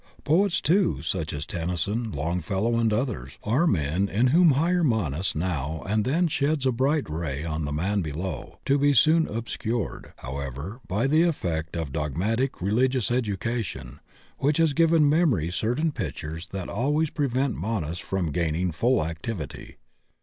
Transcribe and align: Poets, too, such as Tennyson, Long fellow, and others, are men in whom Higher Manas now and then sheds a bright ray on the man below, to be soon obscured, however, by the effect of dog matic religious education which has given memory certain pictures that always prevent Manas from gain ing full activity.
Poets, 0.23 0.61
too, 0.61 1.03
such 1.03 1.31
as 1.31 1.45
Tennyson, 1.45 2.11
Long 2.11 2.41
fellow, 2.41 2.79
and 2.79 2.91
others, 2.91 3.37
are 3.43 3.67
men 3.67 4.09
in 4.09 4.27
whom 4.29 4.49
Higher 4.49 4.83
Manas 4.83 5.35
now 5.35 5.83
and 5.87 6.03
then 6.05 6.27
sheds 6.27 6.65
a 6.65 6.71
bright 6.71 7.07
ray 7.07 7.43
on 7.45 7.65
the 7.65 7.71
man 7.71 8.01
below, 8.01 8.57
to 8.65 8.79
be 8.79 8.93
soon 8.93 9.27
obscured, 9.27 10.13
however, 10.17 10.79
by 10.87 11.05
the 11.05 11.21
effect 11.21 11.75
of 11.77 11.91
dog 11.93 12.15
matic 12.15 12.59
religious 12.61 13.11
education 13.11 13.99
which 14.39 14.57
has 14.57 14.73
given 14.73 15.07
memory 15.07 15.51
certain 15.51 15.91
pictures 15.91 16.47
that 16.47 16.67
always 16.67 17.11
prevent 17.11 17.55
Manas 17.55 17.99
from 17.99 18.31
gain 18.31 18.55
ing 18.55 18.71
full 18.71 19.05
activity. 19.05 19.77